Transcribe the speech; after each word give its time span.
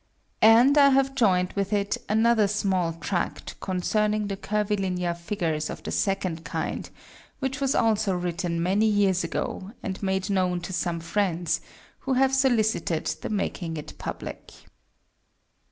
And 0.41 0.79
I 0.79 0.89
have 0.89 1.13
joined 1.13 1.53
with 1.53 1.71
it 1.71 1.95
another 2.09 2.47
small 2.47 2.93
Tract 2.93 3.53
concerning 3.59 4.25
the 4.29 4.35
Curvilinear 4.35 5.13
Figures 5.13 5.69
of 5.69 5.83
the 5.83 5.91
Second 5.91 6.43
Kind, 6.43 6.89
which 7.37 7.61
was 7.61 7.75
also 7.75 8.15
written 8.15 8.63
many 8.63 8.87
Years 8.87 9.23
ago, 9.23 9.73
and 9.83 10.01
made 10.01 10.31
known 10.31 10.59
to 10.61 10.73
some 10.73 11.01
Friends, 11.01 11.61
who 11.99 12.13
have 12.13 12.33
solicited 12.33 13.05
the 13.21 13.29
making 13.29 13.77
it 13.77 13.95
publick. 13.99 14.51